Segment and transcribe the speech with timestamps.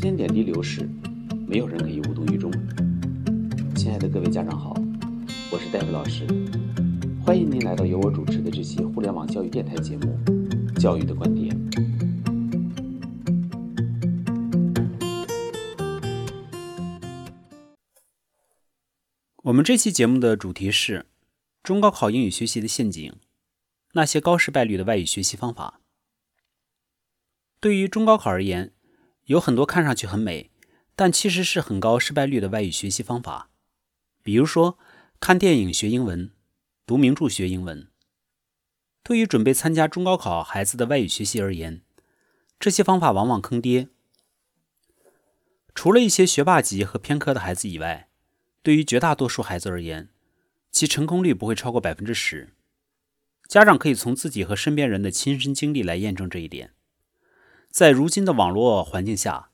[0.00, 0.88] 间点滴流逝，
[1.46, 2.50] 没有人可以无动于衷。
[3.76, 4.72] 亲爱的各位家长好，
[5.52, 6.26] 我是戴维老师，
[7.22, 10.18] 欢迎您来到由我主持的这期互联网教育电台节目
[10.80, 11.54] 《教育的观点》。
[19.42, 21.04] 我们这期节目的主题是
[21.62, 23.12] 中高考英语学习的陷阱，
[23.92, 25.82] 那些高失败率的外语学习方法。
[27.60, 28.72] 对于中高考而言，
[29.30, 30.50] 有很多看上去很美，
[30.96, 33.48] 但其实是很高失败率的外语学习方法。
[34.24, 34.76] 比如说，
[35.20, 36.32] 看电影学英文，
[36.84, 37.86] 读名著学英文。
[39.04, 41.82] 对于准备参加中高考孩子的外语学习而言，
[42.58, 43.88] 这些方法往往坑爹。
[45.76, 48.08] 除了一些学霸级和偏科的孩子以外，
[48.64, 50.08] 对于绝大多数孩子而言，
[50.72, 52.52] 其成功率不会超过百分之十。
[53.46, 56.72] 家长可以从自己和身边人的亲身经历来验证这一点。
[57.70, 59.50] 在如今的网络环境下，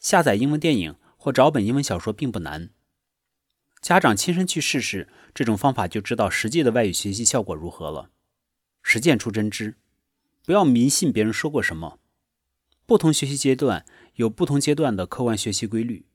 [0.00, 2.70] 下载英文电影或找本英文小说并不难。
[3.80, 8.10] 家长亲身去试试这种方法，就知道实际的外语学习效果如何了。
[8.82, 9.78] 实践出真知，
[10.44, 12.00] 不要迷信别人说过什么。
[12.86, 16.06] 不同学习阶段有不同阶段的客观学习规律。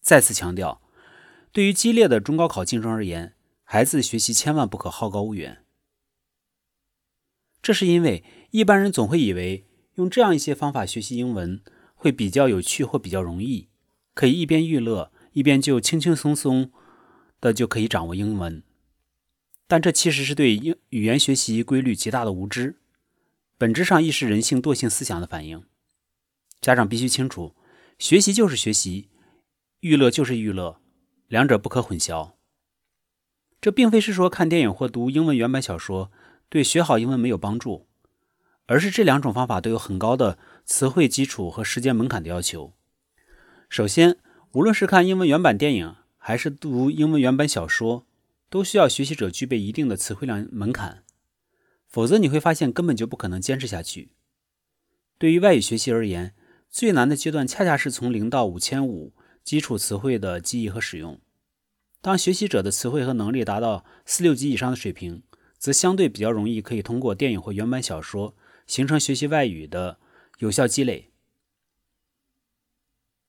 [0.00, 0.82] 再次强调，
[1.52, 5.64] 对于激烈的中高考竞争而言，孩子学习千万不可好高骛远。
[7.62, 9.68] 这是因为一般人总会以为。
[9.94, 11.60] 用这样一些方法学习英文
[11.94, 13.68] 会比较有趣或比较容易，
[14.14, 16.70] 可以一边娱乐一边就轻轻松松
[17.40, 18.62] 的就可以掌握英文。
[19.66, 22.76] 但这其实是对英语言学习规律极大的无知，
[23.56, 25.64] 本质上亦是人性惰性思想的反应。
[26.60, 27.54] 家长必须清楚，
[27.98, 29.08] 学习就是学习，
[29.80, 30.80] 娱乐就是娱乐，
[31.28, 32.32] 两者不可混淆。
[33.60, 36.12] 这并非是说看电影或读英文原版小说
[36.50, 37.86] 对学好英文没有帮助。
[38.66, 42.72] 而是这两种方法都有很高的词汇基础和时间门槛的要求。
[43.68, 44.16] 首先，
[44.52, 48.06] 无论是看英文原版电影还是读英文原版小说，
[48.48, 51.02] 都需要学习者具备一定的词汇量门槛，
[51.88, 54.12] 否则你会发现根本就不可能坚持下去。
[55.18, 56.34] 对于外语学习而言，
[56.70, 59.12] 最难的阶段恰恰是从零到五千五
[59.42, 61.20] 基础词汇的记忆和使用。
[62.00, 65.22] 当学习者的词汇和能力达到四六级以上的水平，
[65.58, 68.34] 则相对比较容易可以通过电影或原版小说。
[68.66, 69.98] 形成学习外语的
[70.38, 71.10] 有效积累，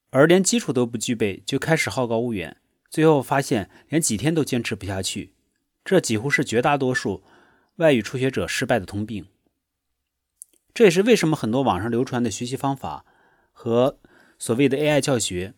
[0.10, 2.58] 而连基础都不具备就开始好高骛远，
[2.90, 5.34] 最后发现连几天都坚持不下去，
[5.84, 7.24] 这几乎是绝大多数
[7.76, 9.28] 外语初学者失败的通病。
[10.74, 13.06] 这也是为什么很多网上流传的学习方法
[13.54, 14.00] 和
[14.38, 15.54] 所谓的 AI 教学，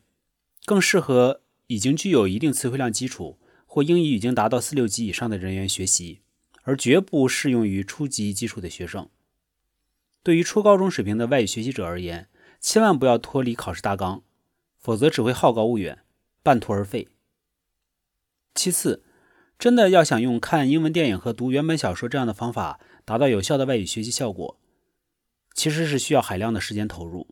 [0.65, 6.21] 更适合已经具有一定词汇量基础或英语已经达到四六级以上的人员学习，
[6.63, 9.09] 而绝不适用于初级基础的学生。
[10.27, 12.27] 对于初高中水平的外语学习者而言，
[12.59, 14.23] 千万不要脱离考试大纲，
[14.77, 15.99] 否则只会好高骛远，
[16.43, 17.07] 半途而废。
[18.53, 19.05] 其次，
[19.57, 24.59] 真的要想用看英文电影和读原本小说这样的方法达到有效的外语学习效果，
[25.53, 27.29] 其实是需要海量的时间投入。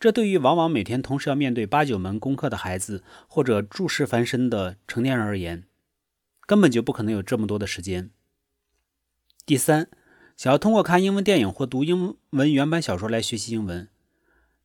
[0.00, 5.66] 这对于往往每天同时要面对八九门功课的孩子，或者注释繁身的成年人而言，
[6.46, 8.08] 根本就不可能有这么多的时间。
[9.44, 9.90] 第三。
[10.38, 13.88] 想要通过看英文电影或读英文原版小说来学习英文，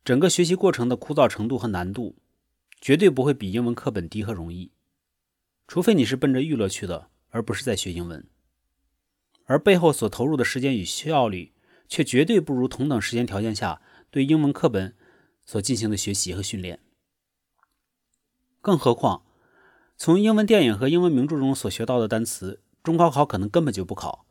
[0.04, 2.14] 整个学习过程的枯燥程度和难度，
[2.80, 4.70] 绝对不会比英文课本低和容易。
[5.66, 8.24] 除非你是奔着娱乐去的，而不是在学英文，
[9.46, 11.52] 而背后所投入的时间与效率，
[11.88, 13.82] 却绝对不如同等时间条件下
[14.12, 14.94] 对英文课本
[15.44, 16.78] 所进行的学习和训练。
[18.60, 19.24] 更何况，
[19.96, 24.24] 从英文电影和英文名著中所学到的单词，中高考可能根本就不考。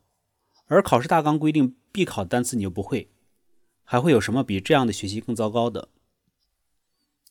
[0.66, 3.10] 而考试大纲规定必考单词你又不会，
[3.82, 5.90] 还会有什么比这样的学习更糟糕的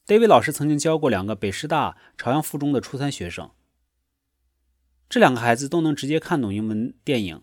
[0.06, 3.50] ？David 老师曾经教过两个北师大朝阳附中的初三学生，
[5.10, 7.42] 这两个孩子都能直接看懂英文电影，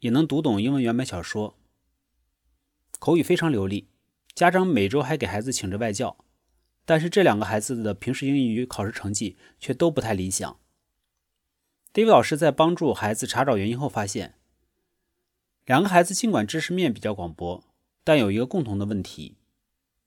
[0.00, 1.58] 也能读懂英文原版小说，
[3.00, 3.88] 口语非常流利。
[4.34, 6.16] 家长每周还给孩子请着外教，
[6.84, 10.58] 但是这两个孩子的平时英语考试成绩却都不太理想。
[11.92, 14.34] David 老师在帮助孩子查找原因后发现。
[15.64, 17.64] 两个孩子尽管知识面比较广博，
[18.02, 19.38] 但有一个共同的问题，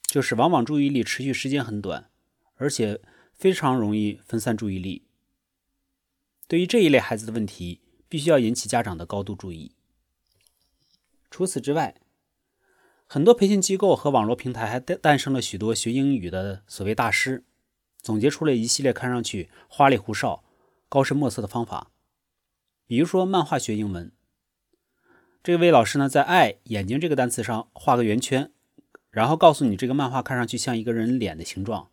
[0.03, 2.11] 就是往往注意力持续时间很短，
[2.57, 3.01] 而且
[3.33, 5.07] 非常容易分散注意力。
[6.47, 9.71] 对于这一类孩子的问题，必须要引起家长的高度注意。
[11.31, 11.95] 除此之外，
[13.07, 17.43] 很多培训机构和网络平台还诞诞生了许多学英语的所谓大师，
[18.01, 20.43] 总结出了一系列看上去花里胡哨、
[20.87, 21.91] 高深莫测的方法，
[22.85, 24.11] 比如说漫画学英文。
[25.47, 28.51] 这位老师呢，在“爱”眼睛这个单词上画个圆圈，
[29.09, 31.89] 然后告诉你这个漫画看上去像一个人脸的形状，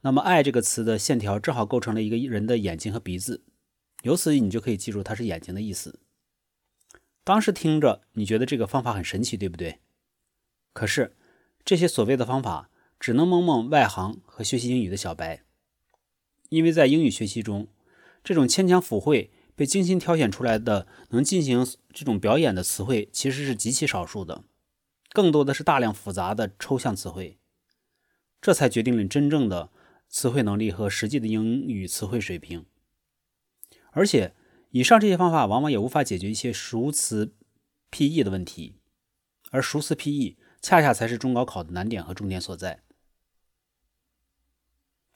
[0.00, 3.44] 那么“爱”这个词的线条正好构成了一个人的眼睛和鼻子，
[4.04, 6.00] 由此你就可以记住它是眼睛的意思。
[7.24, 9.80] 当时听着你觉得这个方法很神奇，对不对？
[10.72, 11.14] 可是
[11.66, 15.42] 这些所谓的方法只能蒙蒙外行和学习英语的小白，
[16.48, 17.68] 因为在英语学习中，
[18.24, 19.30] 这种牵强附会。
[19.58, 24.44] 被精心挑选出来的能进行这种表演的词汇其实是极其少数的，
[25.10, 27.40] 更多的是大量复杂的抽象词汇，
[28.40, 29.72] 这才决定了真正的
[30.08, 32.66] 词汇能力和实际的英语词汇水平。
[33.90, 34.32] 而且，
[34.70, 37.34] 以上这些方法往往也无法解决一些熟词
[37.90, 38.76] 僻义的问题，
[39.50, 42.84] 而熟词僻义恰恰才是中高考的难点和重点所在。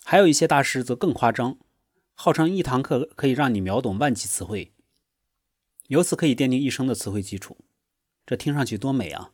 [0.02, 1.58] 还有一些大师则更夸张。
[2.24, 4.72] 号称一堂课可以让你秒懂万级词汇，
[5.88, 7.64] 由此可以奠定一生的词汇基础，
[8.24, 9.32] 这听上去多美啊！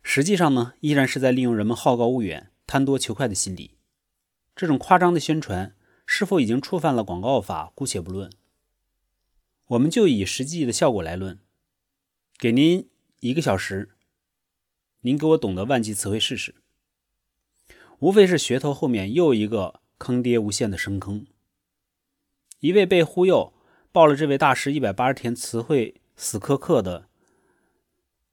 [0.00, 3.74] 实际上呢，依然是在利用人们好高骛远、贪多求快的心理。
[4.54, 5.74] 这种夸张的宣传
[6.06, 8.30] 是否已经触犯了广告法，姑且不论。
[9.66, 11.40] 我们就以实际的效果来论。
[12.38, 12.88] 给您
[13.18, 13.96] 一个小时，
[15.00, 16.54] 您给我懂得万级词汇试试。
[17.98, 21.26] 无非是噱头后面又一个坑爹无限的深坑。
[22.60, 23.54] 一位被忽悠
[23.90, 27.08] 报了这位大师一百八十天词汇死磕课的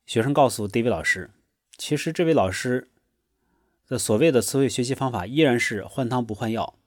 [0.05, 1.31] 学生告诉 David 老师，
[1.77, 2.91] 其实这位老师
[3.87, 6.77] 的所谓的词汇学习方法依然是换汤不换药，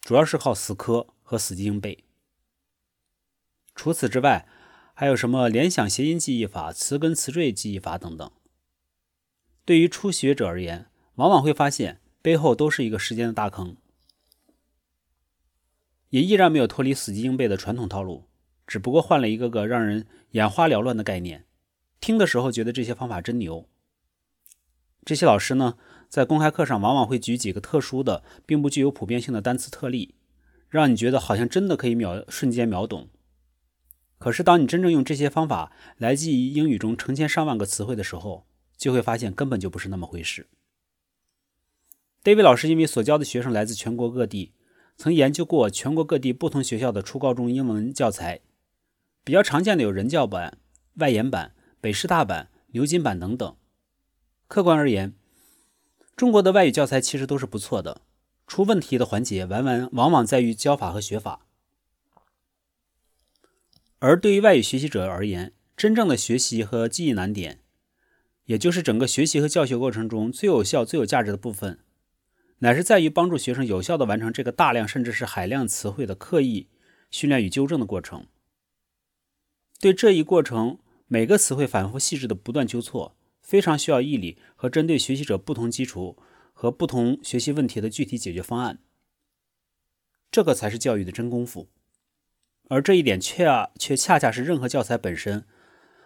[0.00, 2.04] 主要是靠死磕和死记硬背。
[3.74, 4.48] 除此之外，
[4.94, 8.30] 还有什么联想谐音记忆法、词根词缀记忆法等等。
[9.66, 13.76] 对于初学者而言，往往会发现背后都是一个时间的大坑。
[16.10, 18.24] 也依然没有脱离死记硬背的传统套路，
[18.66, 21.44] 只不过换了一个个让人眼花缭乱的概念。
[22.00, 23.68] 听的时候觉得这些方法真牛。
[25.04, 25.76] 这些老师呢，
[26.08, 30.14] 在公开课上往往会举几个特殊的、并不具有普遍性的单词特例，
[30.68, 33.08] 让你觉得好像真的可以秒瞬间秒懂。
[34.18, 38.46] 可是当你真正用这些方法来记忆英语中成千上万个词汇的时候，
[38.76, 40.46] 就会发现根本就不是那么回事。
[42.22, 44.52] David 老师因为所教的学生来自全国各地。
[44.98, 48.40] 曾研究过全国各地不同学校的初高中英文教材，
[49.22, 50.58] 比较常见的有人教版、
[50.94, 53.56] 外研版、北师大版、牛津版等等。
[54.48, 55.14] 客观而言，
[56.16, 58.02] 中国的外语教材其实都是不错的，
[58.48, 61.46] 出问题的环节往往往往在于教法和学法。
[64.00, 67.60] 而对于外语学习者而言，真正的学习和记忆难点，
[68.46, 71.78] 也就是整个学习和教学过程中最有效、最有价值的部分。
[72.58, 76.68] 乃是在于帮助学生有效地完成这个大量甚至是海量词汇的刻意
[77.10, 78.26] 训练与纠正的过程。
[79.80, 86.16] 对这一过程，每个词汇反复细致的不断纠错，非常需要毅力和针对学习者不同基础
[86.52, 88.80] 和不同学习问题的具体解决方案。
[90.30, 91.68] 这个才是教育的真功夫，
[92.68, 93.46] 而这一点却
[93.78, 95.46] 却恰恰是任何教材本身，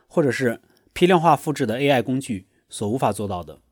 [0.07, 0.61] 或者是
[0.93, 3.63] 批量化复制的 AI 工具所无法做到的。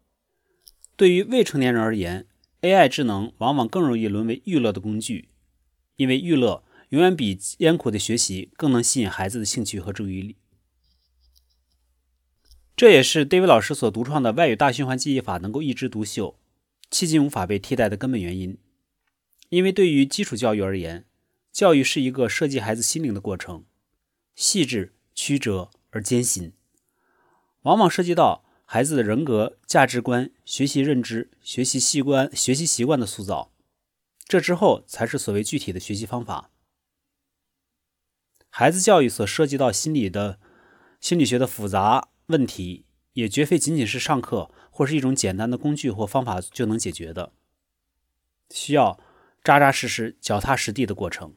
[0.96, 2.26] 对于未成年人而言
[2.62, 5.28] ，AI 智能往往更容易沦为娱乐的工具，
[5.96, 10.36] 因为娱乐永远比艰苦的学习更能吸引孩子的兴趣和注意力。
[12.76, 16.38] 这也是 David 老师所独创的外语大循环记忆法能够一枝独秀，
[16.90, 18.58] 迄今无法被替代的根本原因。
[19.50, 21.04] 因为对于基础教育而言，
[21.52, 23.64] 教育是一个设计孩子心灵的过程，
[24.34, 26.52] 细致、曲折而艰辛，
[27.62, 28.44] 往往涉及到。
[28.72, 33.50] 孩子的人格、价值观、学习认知、学习习惯、学习习惯的塑造，
[34.28, 36.52] 这之后才是所谓具体的学习方法。
[38.48, 40.38] 孩子教育所涉及到心理的、
[41.00, 47.32] 心理学的复杂问题，也绝非仅仅是上课或是一种简单的工具或方法就能解决的，
[48.50, 49.00] 需要
[49.42, 51.34] 扎扎实实、脚踏实地的过程。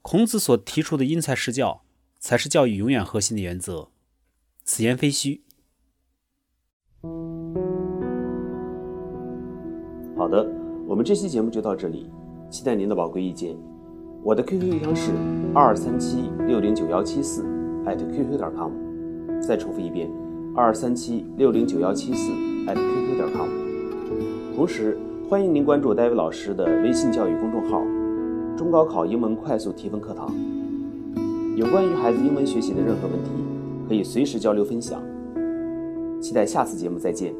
[0.00, 1.84] 孔子所提出的因材施教，
[2.20, 3.90] 才是教育永远核心的原则。
[4.64, 5.42] 此言非虚。
[10.16, 10.48] 好的，
[10.86, 12.10] 我们这期节目就到这里，
[12.48, 13.56] 期待您的宝贵意见。
[14.22, 15.10] 我的 QQ 邮箱是
[15.52, 17.42] 二三七六零九幺七四
[17.84, 18.70] @QQ 点 com。
[19.40, 20.08] 再重复一遍，
[20.54, 22.30] 二三七六零九幺七四
[22.66, 23.48] @QQ 点 com。
[24.54, 24.96] 同时，
[25.28, 27.82] 欢迎您关注戴维老师的微信教育公众号
[28.56, 30.32] “中高考英文快速提分课堂”，
[31.56, 33.30] 有关于孩子英文学习的任何问题。
[33.92, 35.02] 可以随时交流分享，
[36.18, 37.34] 期待下次节目再见。